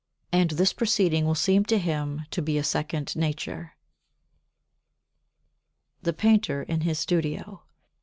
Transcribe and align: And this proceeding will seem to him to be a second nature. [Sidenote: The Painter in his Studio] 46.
And 0.31 0.49
this 0.49 0.73
proceeding 0.73 1.27
will 1.27 1.35
seem 1.35 1.63
to 1.65 1.77
him 1.77 2.25
to 2.31 2.41
be 2.41 2.57
a 2.57 2.63
second 2.63 3.15
nature. 3.15 3.75
[Sidenote: 5.99 6.01
The 6.01 6.13
Painter 6.13 6.63
in 6.63 6.81
his 6.81 6.97
Studio] 6.97 7.43
46. 7.43 7.61